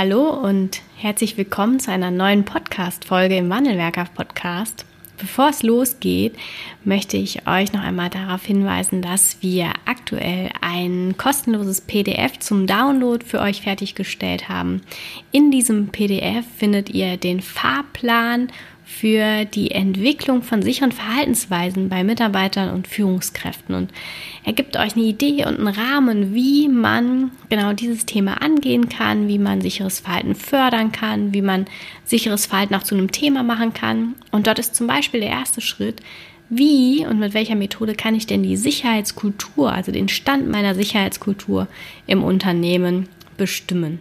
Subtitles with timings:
[0.00, 4.86] Hallo und herzlich willkommen zu einer neuen Podcast-Folge im Wandelwerker Podcast.
[5.18, 6.36] Bevor es losgeht,
[6.84, 13.26] möchte ich euch noch einmal darauf hinweisen, dass wir aktuell ein kostenloses PDF zum Download
[13.26, 14.82] für euch fertiggestellt haben.
[15.32, 18.52] In diesem PDF findet ihr den Fahrplan
[18.88, 23.74] für die Entwicklung von sicheren Verhaltensweisen bei Mitarbeitern und Führungskräften.
[23.74, 23.92] Und
[24.44, 29.28] er gibt euch eine Idee und einen Rahmen, wie man genau dieses Thema angehen kann,
[29.28, 31.66] wie man sicheres Verhalten fördern kann, wie man
[32.04, 34.14] sicheres Verhalten auch zu einem Thema machen kann.
[34.32, 36.00] Und dort ist zum Beispiel der erste Schritt,
[36.48, 41.68] wie und mit welcher Methode kann ich denn die Sicherheitskultur, also den Stand meiner Sicherheitskultur
[42.06, 44.00] im Unternehmen bestimmen.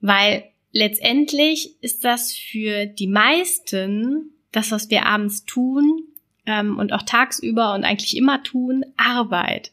[0.00, 6.08] Weil letztendlich ist das für die meisten das, was wir abends tun,
[6.46, 9.72] ähm, und auch tagsüber und eigentlich immer tun, Arbeit.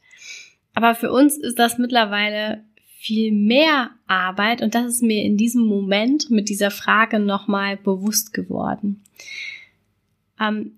[0.74, 2.64] Aber für uns ist das mittlerweile
[2.98, 8.34] viel mehr Arbeit und das ist mir in diesem Moment mit dieser Frage nochmal bewusst
[8.34, 9.04] geworden.
[10.40, 10.78] Ähm,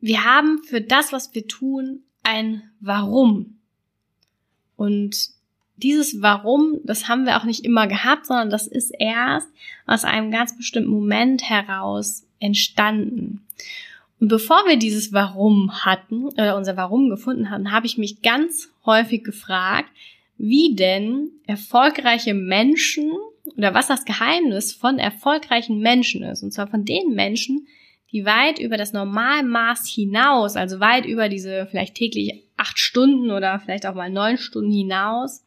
[0.00, 3.58] wir haben für das, was wir tun, ein Warum.
[4.76, 5.30] Und
[5.76, 9.48] dieses Warum, das haben wir auch nicht immer gehabt, sondern das ist erst
[9.86, 13.44] aus einem ganz bestimmten Moment heraus entstanden.
[14.20, 18.70] Und bevor wir dieses Warum hatten, oder unser Warum gefunden hatten, habe ich mich ganz
[18.84, 19.90] häufig gefragt,
[20.38, 23.12] wie denn erfolgreiche Menschen
[23.56, 26.42] oder was das Geheimnis von erfolgreichen Menschen ist.
[26.42, 27.66] Und zwar von den Menschen,
[28.12, 33.60] die weit über das Normalmaß hinaus, also weit über diese vielleicht täglich acht Stunden oder
[33.60, 35.44] vielleicht auch mal neun Stunden hinaus,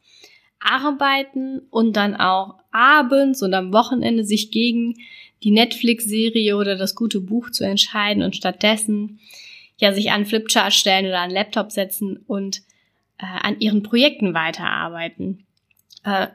[0.60, 4.94] arbeiten und dann auch abends und am Wochenende sich gegen
[5.42, 9.20] die Netflix-Serie oder das gute Buch zu entscheiden und stattdessen
[9.78, 12.62] ja sich an Flipchart stellen oder an Laptop setzen und
[13.18, 15.44] äh, an ihren Projekten weiterarbeiten.
[16.04, 16.28] Äh,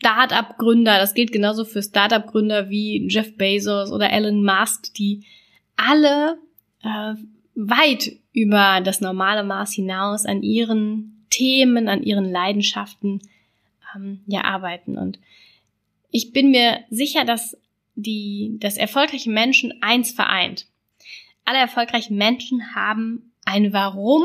[0.00, 5.24] Start-up-Gründer, das gilt genauso für Start-up-Gründer wie Jeff Bezos oder Elon Musk, die
[5.76, 6.38] alle
[6.82, 7.14] äh,
[7.54, 13.20] weit über das normale Maß hinaus an ihren Themen, an ihren Leidenschaften
[13.94, 14.96] ähm, ja arbeiten.
[14.96, 15.18] Und
[16.10, 17.56] ich bin mir sicher, dass
[18.02, 20.66] die, dass erfolgreiche Menschen eins vereint.
[21.44, 24.24] Alle erfolgreichen Menschen haben ein Warum,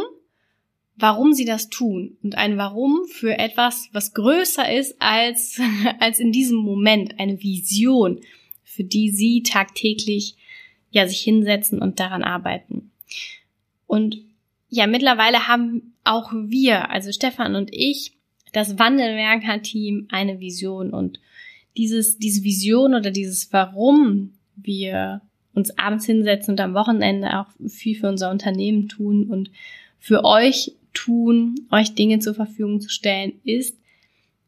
[0.96, 5.60] warum sie das tun und ein Warum für etwas, was größer ist als,
[6.00, 8.22] als in diesem Moment, eine Vision,
[8.64, 10.36] für die sie tagtäglich
[10.92, 12.92] ja sich hinsetzen und daran arbeiten.
[13.88, 14.18] Und
[14.70, 18.14] ja, mittlerweile haben auch wir, also Stefan und ich,
[18.52, 21.20] das Wandelwerker-Team eine Vision und
[21.78, 25.22] dieses, diese Vision oder dieses Warum wir
[25.54, 29.52] uns abends hinsetzen und am Wochenende auch viel für unser Unternehmen tun und
[30.00, 33.78] für euch tun, euch Dinge zur Verfügung zu stellen, ist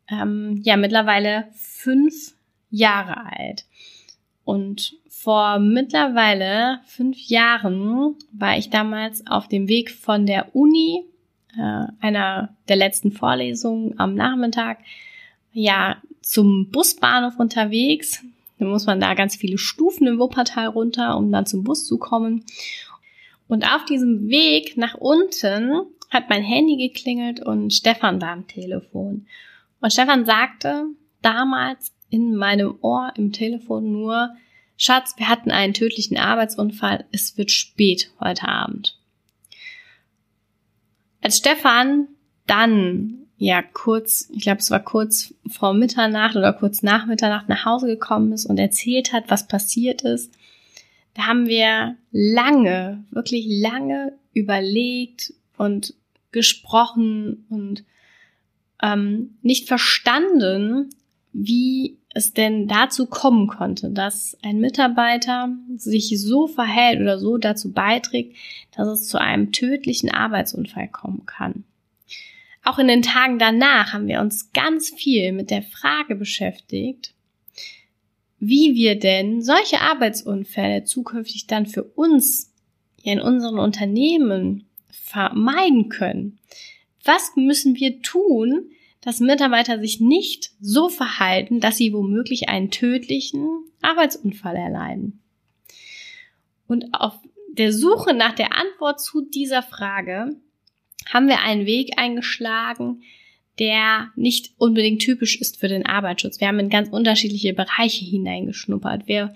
[0.09, 2.35] ähm, ja mittlerweile fünf
[2.69, 3.65] Jahre alt.
[4.43, 11.03] Und vor mittlerweile fünf Jahren war ich damals auf dem Weg von der Uni
[11.57, 14.79] äh, einer der letzten Vorlesungen am Nachmittag
[15.51, 18.23] ja zum Busbahnhof unterwegs.
[18.57, 21.99] Dann muss man da ganz viele Stufen im Wuppertal runter, um dann zum Bus zu
[21.99, 22.43] kommen.
[23.47, 29.27] Und auf diesem Weg nach unten hat mein Handy geklingelt und Stefan war am Telefon.
[29.81, 30.85] Und Stefan sagte
[31.21, 34.35] damals in meinem Ohr im Telefon nur,
[34.77, 38.97] Schatz, wir hatten einen tödlichen Arbeitsunfall, es wird spät heute Abend.
[41.21, 42.07] Als Stefan
[42.47, 47.65] dann ja kurz, ich glaube, es war kurz vor Mitternacht oder kurz nach Mitternacht nach
[47.65, 50.33] Hause gekommen ist und erzählt hat, was passiert ist,
[51.15, 55.93] da haben wir lange, wirklich lange überlegt und
[56.31, 57.85] gesprochen und
[58.83, 60.89] ähm, nicht verstanden,
[61.31, 67.71] wie es denn dazu kommen konnte, dass ein Mitarbeiter sich so verhält oder so dazu
[67.71, 68.35] beiträgt,
[68.75, 71.65] dass es zu einem tödlichen Arbeitsunfall kommen kann.
[72.65, 77.13] Auch in den Tagen danach haben wir uns ganz viel mit der Frage beschäftigt,
[78.39, 82.51] wie wir denn solche Arbeitsunfälle zukünftig dann für uns
[83.03, 86.39] in unseren Unternehmen vermeiden können.
[87.03, 93.47] Was müssen wir tun, dass Mitarbeiter sich nicht so verhalten, dass sie womöglich einen tödlichen
[93.83, 95.21] Arbeitsunfall erleiden.
[96.65, 97.13] Und auf
[97.51, 100.35] der Suche nach der Antwort zu dieser Frage
[101.11, 103.01] haben wir einen Weg eingeschlagen,
[103.59, 106.39] der nicht unbedingt typisch ist für den Arbeitsschutz.
[106.39, 109.07] Wir haben in ganz unterschiedliche Bereiche hineingeschnuppert.
[109.07, 109.33] Wir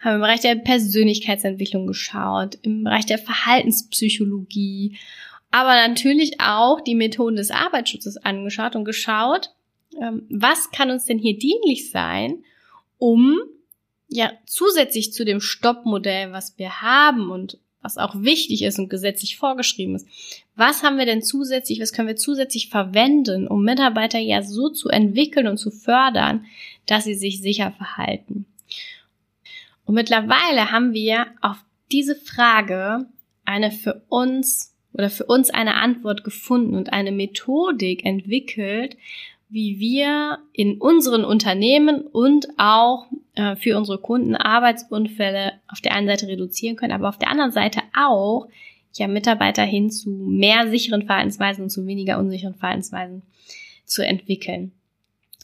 [0.00, 4.96] haben im Bereich der Persönlichkeitsentwicklung geschaut, im Bereich der Verhaltenspsychologie
[5.56, 9.54] aber natürlich auch die Methoden des Arbeitsschutzes angeschaut und geschaut,
[10.00, 12.44] ähm, was kann uns denn hier dienlich sein,
[12.98, 13.38] um
[14.08, 19.36] ja zusätzlich zu dem Stoppmodell, was wir haben und was auch wichtig ist und gesetzlich
[19.36, 20.08] vorgeschrieben ist.
[20.56, 24.88] Was haben wir denn zusätzlich, was können wir zusätzlich verwenden, um Mitarbeiter ja so zu
[24.88, 26.46] entwickeln und zu fördern,
[26.86, 28.46] dass sie sich sicher verhalten?
[29.84, 31.58] Und mittlerweile haben wir auf
[31.92, 33.06] diese Frage
[33.44, 38.96] eine für uns oder für uns eine Antwort gefunden und eine Methodik entwickelt,
[39.48, 43.06] wie wir in unseren Unternehmen und auch
[43.36, 47.52] äh, für unsere Kunden Arbeitsunfälle auf der einen Seite reduzieren können, aber auf der anderen
[47.52, 48.48] Seite auch
[48.94, 53.22] ja Mitarbeiter hin zu mehr sicheren Verhaltensweisen und zu weniger unsicheren Verhaltensweisen
[53.84, 54.72] zu entwickeln.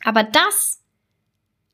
[0.04, 0.80] Aber das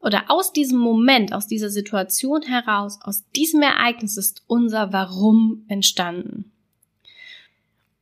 [0.01, 6.53] oder aus diesem Moment, aus dieser Situation heraus, aus diesem Ereignis ist unser Warum entstanden.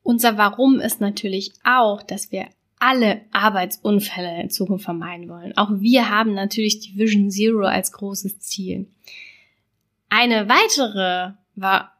[0.02, 2.46] Unser Warum ist natürlich auch, dass wir
[2.78, 5.56] alle Arbeitsunfälle in Zukunft vermeiden wollen.
[5.56, 8.86] Auch wir haben natürlich die Vision Zero als großes Ziel.
[10.08, 11.32] Eine weitere,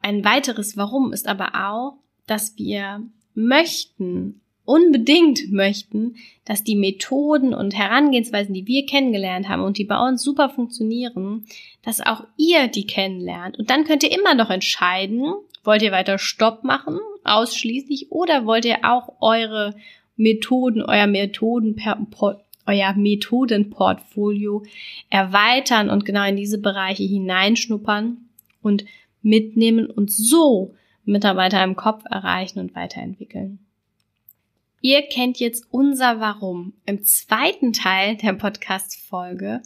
[0.03, 1.95] ein weiteres Warum ist aber auch,
[2.27, 3.03] dass wir
[3.35, 9.99] möchten, unbedingt möchten, dass die Methoden und Herangehensweisen, die wir kennengelernt haben und die bei
[9.99, 11.47] uns super funktionieren,
[11.83, 13.59] dass auch ihr die kennenlernt.
[13.59, 15.35] Und dann könnt ihr immer noch entscheiden,
[15.65, 19.75] wollt ihr weiter Stopp machen ausschließlich oder wollt ihr auch eure
[20.17, 21.77] Methoden, euer Methoden,
[22.67, 24.65] euer Methodenportfolio
[25.11, 28.19] erweitern und genau in diese Bereiche hineinschnuppern
[28.63, 28.85] und
[29.23, 30.75] mitnehmen und so
[31.05, 33.61] Mitarbeiter im Kopf erreichen und weiterentwickeln.
[34.81, 36.73] Ihr kennt jetzt unser Warum.
[36.85, 39.63] Im zweiten Teil der Podcast-Folge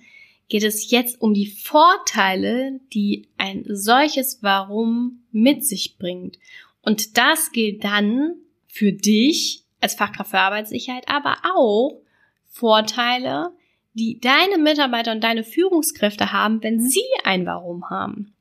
[0.48, 6.38] geht es jetzt um die Vorteile, die ein solches Warum mit sich bringt
[6.82, 8.34] und das gilt dann
[8.66, 12.00] für dich als Fachkraft für Arbeitssicherheit, aber auch
[12.46, 13.52] Vorteile,
[13.94, 18.32] die deine Mitarbeiter und deine Führungskräfte haben, wenn sie ein Warum haben.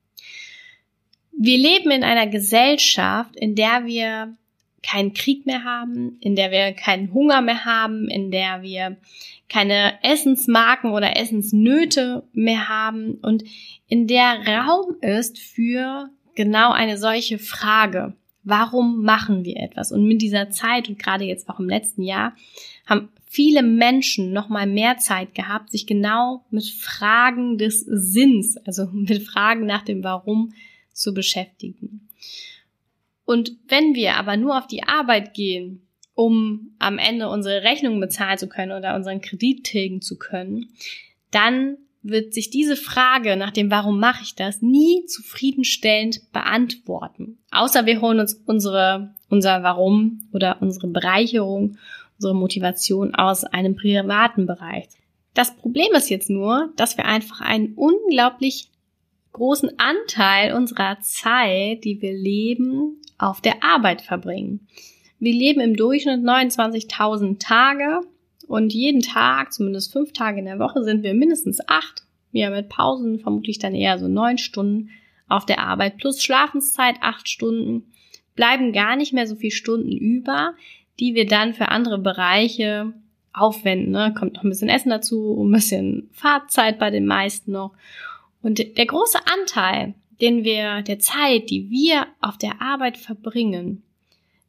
[1.31, 4.36] Wir leben in einer Gesellschaft, in der wir
[4.84, 8.98] keinen Krieg mehr haben, in der wir keinen Hunger mehr haben, in der wir
[9.50, 13.43] keine Essensmarken oder Essensnöte mehr haben und
[13.88, 18.13] in der Raum ist für genau eine solche Frage.
[18.43, 19.91] Warum machen wir etwas?
[19.91, 22.36] Und mit dieser Zeit und gerade jetzt auch im letzten Jahr
[22.86, 28.88] haben viele Menschen noch mal mehr Zeit gehabt, sich genau mit Fragen des Sinns, also
[28.91, 30.53] mit Fragen nach dem Warum
[30.93, 32.10] zu beschäftigen.
[33.25, 38.38] Und wenn wir aber nur auf die Arbeit gehen, um am Ende unsere Rechnung bezahlen
[38.38, 40.74] zu können oder unseren Kredit tilgen zu können,
[41.31, 47.39] dann wird sich diese Frage nach dem Warum mache ich das nie zufriedenstellend beantworten.
[47.51, 51.77] Außer wir holen uns unsere, unser Warum oder unsere Bereicherung,
[52.18, 54.88] unsere Motivation aus einem privaten Bereich.
[55.34, 58.70] Das Problem ist jetzt nur, dass wir einfach einen unglaublich
[59.34, 64.68] großen Anteil unserer Zeit, die wir leben, auf der Arbeit verbringen.
[65.20, 68.01] Wir leben im Durchschnitt 29.000 Tage
[68.50, 72.01] und jeden Tag, zumindest fünf Tage in der Woche, sind wir mindestens acht,
[72.32, 74.89] ja mit Pausen vermutlich dann eher so neun Stunden
[75.27, 77.91] auf der Arbeit plus Schlafenszeit acht Stunden,
[78.36, 80.56] bleiben gar nicht mehr so viele Stunden über,
[81.00, 82.91] die wir dann für andere Bereiche
[83.34, 83.91] aufwenden.
[83.91, 84.15] Ne?
[84.18, 87.74] Kommt noch ein bisschen Essen dazu, ein bisschen Fahrzeit bei den meisten noch.
[88.41, 93.84] Und der große Anteil, den wir, der Zeit, die wir auf der Arbeit verbringen,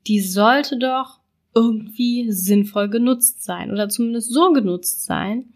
[0.07, 1.20] die sollte doch
[1.55, 5.53] irgendwie sinnvoll genutzt sein oder zumindest so genutzt sein,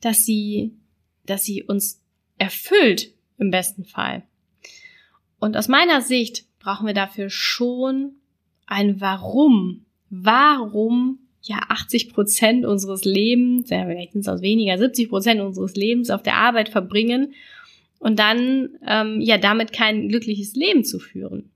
[0.00, 0.72] dass sie,
[1.26, 2.02] dass sie uns
[2.38, 4.24] erfüllt im besten Fall.
[5.38, 8.12] Und aus meiner Sicht brauchen wir dafür schon
[8.66, 9.84] ein Warum.
[10.10, 15.74] Warum ja 80 Prozent unseres Lebens, ja, vielleicht sind es auch weniger, 70 Prozent unseres
[15.74, 17.34] Lebens auf der Arbeit verbringen
[17.98, 21.50] und dann ähm, ja damit kein glückliches Leben zu führen.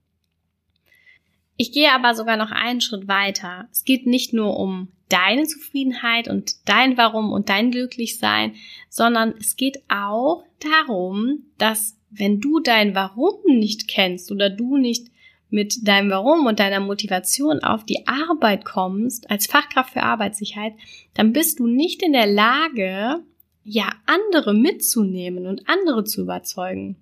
[1.55, 3.67] Ich gehe aber sogar noch einen Schritt weiter.
[3.71, 8.55] Es geht nicht nur um deine Zufriedenheit und dein Warum und dein Glücklichsein,
[8.89, 15.07] sondern es geht auch darum, dass wenn du dein Warum nicht kennst oder du nicht
[15.49, 20.73] mit deinem Warum und deiner Motivation auf die Arbeit kommst, als Fachkraft für Arbeitssicherheit,
[21.13, 23.21] dann bist du nicht in der Lage,
[23.63, 26.95] ja, andere mitzunehmen und andere zu überzeugen.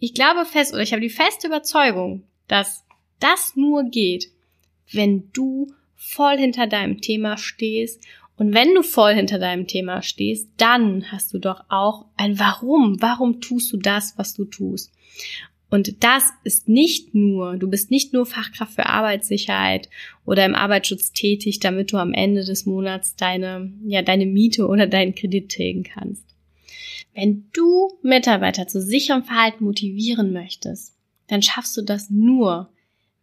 [0.00, 2.84] Ich glaube fest, oder ich habe die feste Überzeugung, dass
[3.20, 4.30] das nur geht,
[4.92, 8.04] wenn du voll hinter deinem Thema stehst.
[8.36, 13.02] Und wenn du voll hinter deinem Thema stehst, dann hast du doch auch ein Warum.
[13.02, 14.92] Warum tust du das, was du tust?
[15.70, 19.90] Und das ist nicht nur, du bist nicht nur Fachkraft für Arbeitssicherheit
[20.24, 24.86] oder im Arbeitsschutz tätig, damit du am Ende des Monats deine, ja, deine Miete oder
[24.86, 26.24] deinen Kredit tilgen kannst.
[27.14, 30.94] Wenn du Mitarbeiter zu sicherem Verhalten motivieren möchtest,
[31.26, 32.70] dann schaffst du das nur,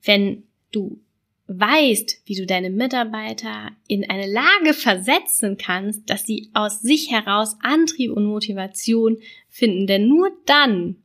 [0.06, 1.00] wenn du
[1.48, 7.58] weißt, wie du deine Mitarbeiter in eine Lage versetzen kannst, dass sie aus sich heraus
[7.62, 9.18] Antrieb und Motivation
[9.50, 9.86] finden.
[9.86, 10.96] Denn nur dann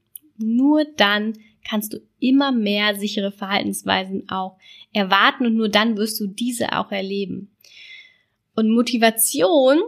[0.41, 1.39] nur dann
[1.69, 4.57] kannst du immer mehr sichere Verhaltensweisen auch
[4.93, 7.51] erwarten und nur dann wirst du diese auch erleben.
[8.57, 9.79] Und Motivation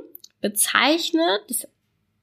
[0.40, 1.66] bezeichnet, das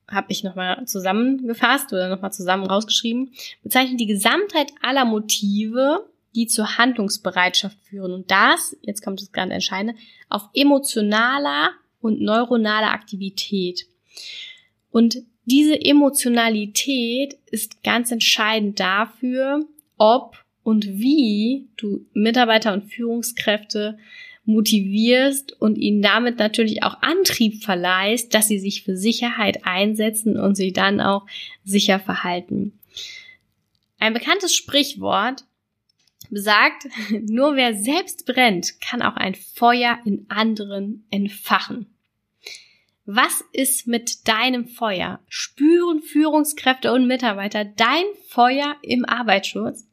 [0.07, 3.31] habe ich nochmal zusammengefasst oder nochmal zusammen rausgeschrieben,
[3.63, 8.11] bezeichnet die Gesamtheit aller Motive, die zur Handlungsbereitschaft führen.
[8.11, 9.95] Und das, jetzt kommt das ganz Entscheidende,
[10.29, 11.71] auf emotionaler
[12.01, 13.85] und neuronaler Aktivität.
[14.91, 19.65] Und diese Emotionalität ist ganz entscheidend dafür,
[19.97, 23.97] ob und wie du Mitarbeiter und Führungskräfte
[24.45, 30.55] motivierst und ihnen damit natürlich auch Antrieb verleihst, dass sie sich für Sicherheit einsetzen und
[30.55, 31.25] sich dann auch
[31.63, 32.79] sicher verhalten.
[33.99, 35.45] Ein bekanntes Sprichwort
[36.29, 41.87] besagt, nur wer selbst brennt, kann auch ein Feuer in anderen entfachen.
[43.05, 45.19] Was ist mit deinem Feuer?
[45.27, 49.87] Spüren Führungskräfte und Mitarbeiter dein Feuer im Arbeitsschutz?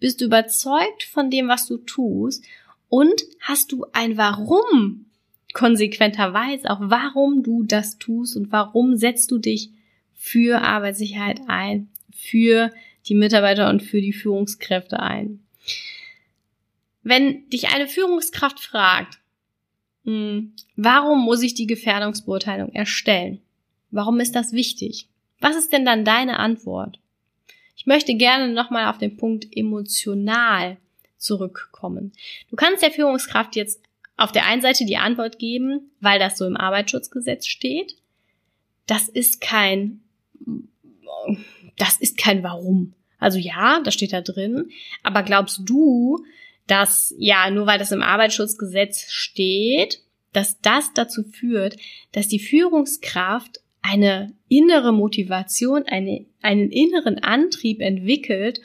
[0.00, 2.44] Bist du überzeugt von dem, was du tust?
[2.90, 5.06] Und hast du ein Warum
[5.54, 9.70] konsequenterweise auch, warum du das tust und warum setzt du dich
[10.14, 12.70] für Arbeitssicherheit ein, für
[13.06, 15.40] die Mitarbeiter und für die Führungskräfte ein?
[17.02, 19.18] Wenn dich eine Führungskraft fragt,
[20.08, 20.54] hm.
[20.74, 23.42] Warum muss ich die Gefährdungsbeurteilung erstellen?
[23.90, 25.06] Warum ist das wichtig?
[25.38, 26.98] Was ist denn dann deine Antwort?
[27.76, 30.78] Ich möchte gerne nochmal auf den Punkt emotional
[31.18, 32.12] zurückkommen.
[32.48, 33.82] Du kannst der Führungskraft jetzt
[34.16, 37.96] auf der einen Seite die Antwort geben, weil das so im Arbeitsschutzgesetz steht.
[38.86, 40.00] Das ist kein,
[41.76, 42.94] das ist kein Warum.
[43.18, 44.70] Also ja, das steht da drin.
[45.02, 46.24] Aber glaubst du,
[46.66, 51.76] dass ja, nur weil das im Arbeitsschutzgesetz steht, dass das dazu führt,
[52.12, 58.60] dass die Führungskraft eine innere Motivation, eine, einen inneren Antrieb entwickelt,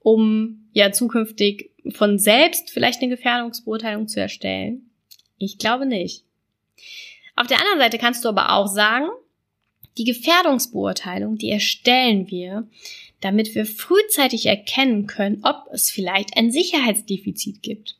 [0.00, 4.90] um ja zukünftig von selbst vielleicht eine Gefährdungsbeurteilung zu erstellen?
[5.38, 6.24] Ich glaube nicht.
[7.34, 9.08] Auf der anderen Seite kannst du aber auch sagen,
[9.96, 12.68] die Gefährdungsbeurteilung, die erstellen wir,
[13.20, 17.96] damit wir frühzeitig erkennen können, ob es vielleicht ein Sicherheitsdefizit gibt.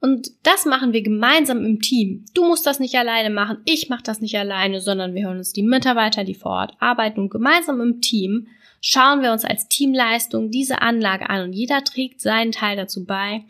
[0.00, 2.26] Und das machen wir gemeinsam im Team.
[2.34, 5.52] Du musst das nicht alleine machen, ich mache das nicht alleine, sondern wir hören uns
[5.52, 8.48] die Mitarbeiter, die vor Ort arbeiten und gemeinsam im Team
[8.80, 13.44] schauen wir uns als Teamleistung diese Anlage an und jeder trägt seinen Teil dazu bei,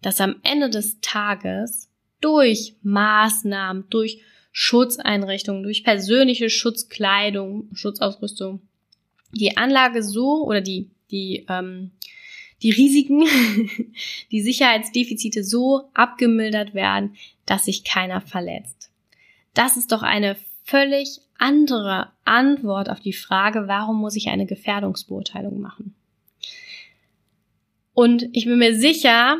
[0.00, 1.90] dass am Ende des Tages
[2.20, 4.22] durch Maßnahmen, durch
[4.60, 8.60] Schutzeinrichtungen, durch persönliche Schutzkleidung, Schutzausrüstung
[9.30, 11.92] die Anlage so oder die, die, ähm,
[12.60, 13.22] die Risiken,
[14.32, 17.14] die Sicherheitsdefizite so abgemildert werden,
[17.46, 18.90] dass sich keiner verletzt.
[19.54, 20.34] Das ist doch eine
[20.64, 25.94] völlig andere Antwort auf die Frage, warum muss ich eine Gefährdungsbeurteilung machen?
[27.94, 29.38] Und ich bin mir sicher,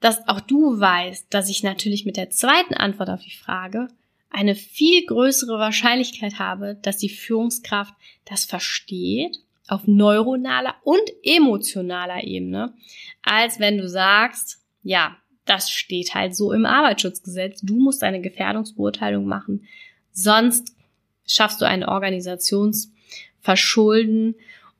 [0.00, 3.88] dass auch du weißt, dass ich natürlich mit der zweiten Antwort auf die Frage
[4.30, 7.94] eine viel größere Wahrscheinlichkeit habe, dass die Führungskraft
[8.24, 12.74] das versteht auf neuronaler und emotionaler Ebene,
[13.22, 19.26] als wenn du sagst, ja, das steht halt so im Arbeitsschutzgesetz, du musst eine Gefährdungsbeurteilung
[19.26, 19.68] machen,
[20.12, 20.74] sonst
[21.26, 24.34] schaffst du ein Organisationsverschulden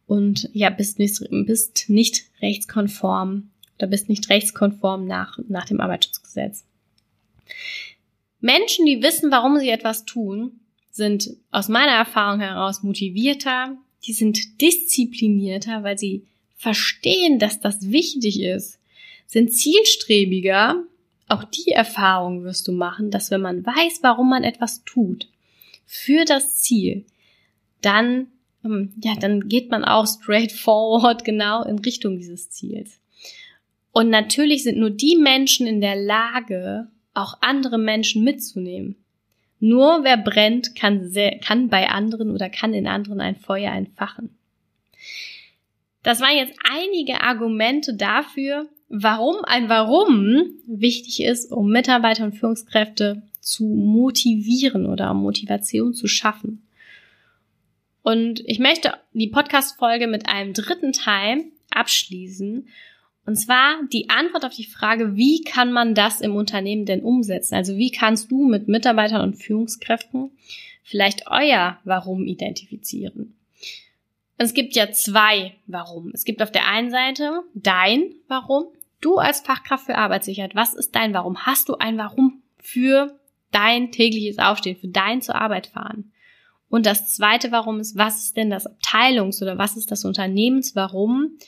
[0.06, 6.64] und ja, bist nicht, bist nicht rechtskonform oder bist nicht rechtskonform nach, nach dem Arbeitsschutzgesetz.
[8.40, 14.60] Menschen, die wissen, warum sie etwas tun, sind aus meiner Erfahrung heraus motivierter, die sind
[14.60, 18.78] disziplinierter, weil sie verstehen, dass das wichtig ist,
[19.26, 20.84] sind zielstrebiger.
[21.28, 25.28] Auch die Erfahrung wirst du machen, dass wenn man weiß, warum man etwas tut,
[25.86, 27.04] für das Ziel,
[27.82, 28.28] dann,
[28.64, 33.00] ähm, ja, dann geht man auch straightforward genau in Richtung dieses Ziels.
[33.92, 38.96] Und natürlich sind nur die Menschen in der Lage, auch andere Menschen mitzunehmen.
[39.58, 44.30] Nur wer brennt, kann, sehr, kann bei anderen oder kann in anderen ein Feuer entfachen.
[46.02, 53.22] Das waren jetzt einige Argumente dafür, warum ein Warum wichtig ist, um Mitarbeiter und Führungskräfte
[53.40, 56.66] zu motivieren oder um Motivation zu schaffen.
[58.02, 62.66] Und ich möchte die Podcast-Folge mit einem dritten Teil abschließen
[63.30, 67.54] und zwar die Antwort auf die Frage, wie kann man das im Unternehmen denn umsetzen?
[67.54, 70.32] Also wie kannst du mit Mitarbeitern und Führungskräften
[70.82, 73.36] vielleicht euer Warum identifizieren?
[74.36, 76.10] Es gibt ja zwei Warum.
[76.12, 78.64] Es gibt auf der einen Seite dein Warum.
[79.00, 81.46] Du als Fachkraft für Arbeitssicherheit, was ist dein Warum?
[81.46, 83.16] Hast du ein Warum für
[83.52, 86.10] dein tägliches Aufstehen, für dein zur Arbeit fahren?
[86.68, 91.38] Und das zweite Warum ist, was ist denn das Abteilungs- oder was ist das Unternehmenswarum?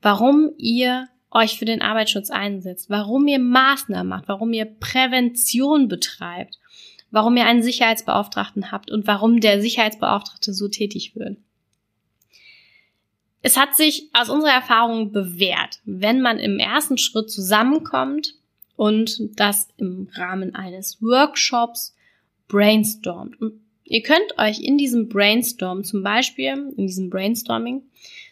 [0.00, 6.58] Warum ihr euch für den Arbeitsschutz einsetzt, warum ihr Maßnahmen macht, warum ihr Prävention betreibt,
[7.10, 11.38] warum ihr einen Sicherheitsbeauftragten habt und warum der Sicherheitsbeauftragte so tätig wird.
[13.42, 18.34] Es hat sich aus unserer Erfahrung bewährt, wenn man im ersten Schritt zusammenkommt
[18.74, 21.94] und das im Rahmen eines Workshops
[22.48, 23.40] brainstormt.
[23.40, 27.82] Und ihr könnt euch in diesem Brainstorm zum Beispiel, in diesem Brainstorming,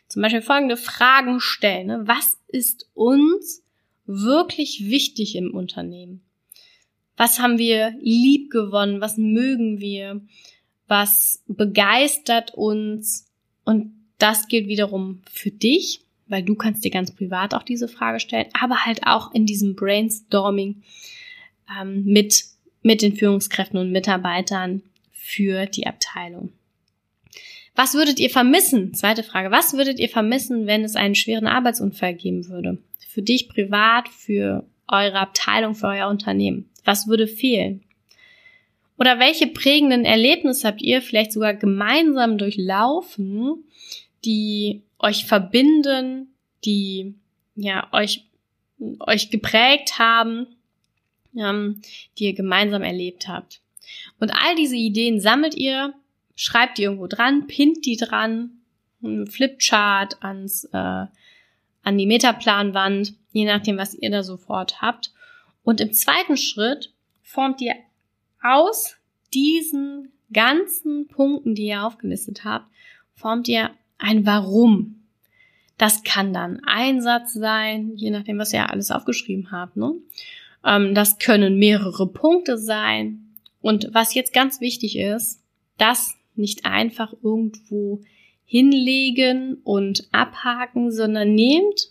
[0.09, 1.87] zum Beispiel folgende Fragen stellen.
[1.89, 2.03] Ne?
[2.05, 3.63] Was ist uns
[4.07, 6.23] wirklich wichtig im Unternehmen?
[7.17, 9.01] Was haben wir lieb gewonnen?
[9.01, 10.21] Was mögen wir?
[10.87, 13.31] Was begeistert uns?
[13.65, 18.21] Und das gilt wiederum für dich, weil du kannst dir ganz privat auch diese Frage
[18.21, 20.83] stellen, aber halt auch in diesem Brainstorming
[21.81, 22.45] ähm, mit,
[22.83, 26.53] mit den Führungskräften und Mitarbeitern für die Abteilung.
[27.75, 28.95] Was würdet ihr vermissen?
[28.95, 29.51] Zweite Frage.
[29.51, 32.79] Was würdet ihr vermissen, wenn es einen schweren Arbeitsunfall geben würde?
[33.09, 36.69] Für dich privat, für eure Abteilung, für euer Unternehmen.
[36.85, 37.83] Was würde fehlen?
[38.97, 43.65] Oder welche prägenden Erlebnisse habt ihr vielleicht sogar gemeinsam durchlaufen,
[44.25, 46.29] die euch verbinden,
[46.65, 47.15] die
[47.57, 48.25] ja euch
[49.01, 50.47] euch geprägt haben,
[51.37, 51.81] ähm,
[52.19, 53.61] die ihr gemeinsam erlebt habt.
[54.21, 55.95] Und all diese Ideen sammelt ihr
[56.37, 58.51] schreibt die irgendwo dran, pinnt die dran,
[59.03, 61.07] ein Flipchart ans, äh,
[61.83, 65.13] an die Metaplanwand, je nachdem, was ihr da sofort habt.
[65.63, 66.93] Und im zweiten Schritt
[67.23, 67.75] formt ihr
[68.43, 68.97] aus
[69.33, 72.67] diesen ganzen Punkten, die ihr aufgelistet habt,
[73.15, 75.03] formt ihr ein Warum.
[75.79, 79.77] Das kann dann ein Satz sein, je nachdem, was ihr alles aufgeschrieben habt.
[79.77, 79.95] Ne?
[80.65, 83.21] Ähm, das können mehrere Punkte sein.
[83.61, 85.41] Und was jetzt ganz wichtig ist,
[85.79, 88.01] das nicht einfach irgendwo
[88.45, 91.91] hinlegen und abhaken, sondern nehmt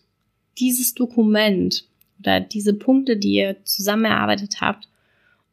[0.58, 1.86] dieses Dokument
[2.20, 4.88] oder diese Punkte, die ihr zusammen erarbeitet habt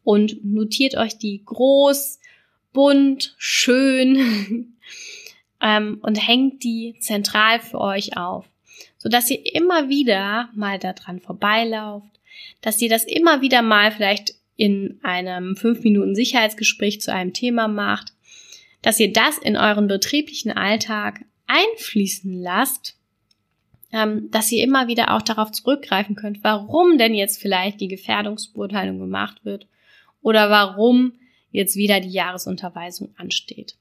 [0.04, 2.20] und notiert euch die groß,
[2.72, 4.74] bunt, schön
[5.60, 8.46] ähm, und hängt die zentral für euch auf,
[8.98, 12.20] so dass ihr immer wieder mal daran vorbeilauft,
[12.60, 17.66] dass ihr das immer wieder mal vielleicht in einem 5 Minuten Sicherheitsgespräch zu einem Thema
[17.66, 18.12] macht,
[18.82, 22.96] dass ihr das in euren betrieblichen Alltag einfließen lasst,
[23.92, 28.98] ähm, dass ihr immer wieder auch darauf zurückgreifen könnt, warum denn jetzt vielleicht die Gefährdungsbeurteilung
[28.98, 29.66] gemacht wird
[30.22, 31.14] oder warum
[31.50, 33.76] jetzt wieder die Jahresunterweisung ansteht.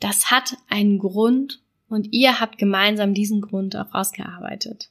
[0.00, 4.90] Das hat einen Grund und ihr habt gemeinsam diesen Grund auch ausgearbeitet.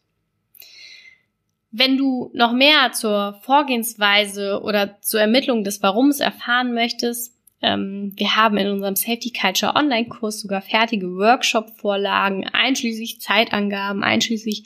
[1.71, 7.34] Wenn du noch mehr zur Vorgehensweise oder zur Ermittlung des Warums erfahren möchtest,
[7.65, 14.65] ähm, wir haben in unserem Safety Culture Online-Kurs sogar fertige Workshop-Vorlagen, einschließlich Zeitangaben, einschließlich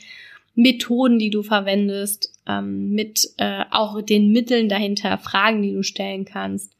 [0.54, 6.26] Methoden, die du verwendest, ähm, mit äh, auch den Mitteln dahinter, Fragen, die du stellen
[6.26, 6.76] kannst.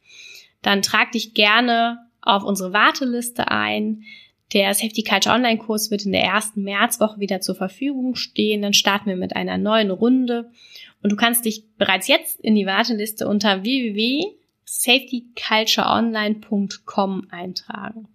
[0.60, 4.02] Dann trag dich gerne auf unsere Warteliste ein.
[4.52, 8.60] Der Safety Culture Online Kurs wird in der ersten Märzwoche wieder zur Verfügung stehen.
[8.60, 10.50] Dann starten wir mit einer neuen Runde.
[11.02, 13.64] Und du kannst dich bereits jetzt in die Warteliste unter
[14.70, 18.06] www.safetycultureonline.com eintragen.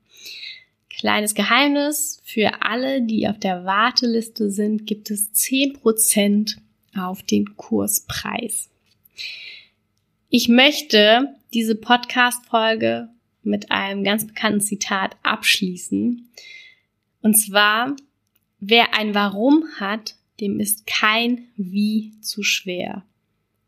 [0.89, 6.55] Kleines Geheimnis, für alle, die auf der Warteliste sind, gibt es 10%
[6.95, 8.69] auf den Kurspreis.
[10.29, 13.09] Ich möchte diese Podcast-Folge
[13.43, 16.29] mit einem ganz bekannten Zitat abschließen.
[17.21, 17.93] Und zwar,
[18.59, 23.03] wer ein Warum hat, dem ist kein Wie zu schwer.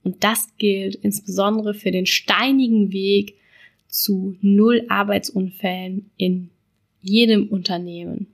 [0.07, 3.35] Und das gilt insbesondere für den steinigen Weg
[3.89, 6.49] zu Null Arbeitsunfällen in
[7.01, 8.27] jedem Unternehmen.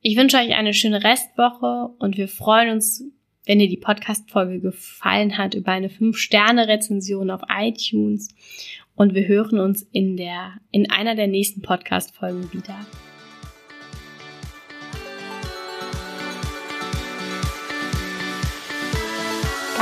[0.00, 3.02] Ich wünsche euch eine schöne Restwoche und wir freuen uns,
[3.46, 8.28] wenn dir die Podcast-Folge gefallen hat, über eine 5-Sterne-Rezension auf iTunes
[8.94, 12.86] und wir hören uns in der, in einer der nächsten Podcast-Folgen wieder.